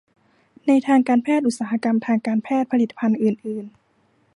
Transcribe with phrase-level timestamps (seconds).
[0.67, 3.65] ในทางการแพทย์ อุตสาหกรรมทางการแพทย์ ผลิตภัณฑ์อื่นอื่น